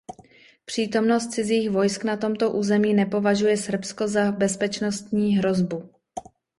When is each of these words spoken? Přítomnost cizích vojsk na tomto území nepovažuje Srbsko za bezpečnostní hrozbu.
Přítomnost 0.65 1.27
cizích 1.27 1.69
vojsk 1.71 2.03
na 2.03 2.17
tomto 2.17 2.51
území 2.51 2.93
nepovažuje 2.93 3.57
Srbsko 3.57 4.07
za 4.07 4.31
bezpečnostní 4.31 5.37
hrozbu. 5.37 5.89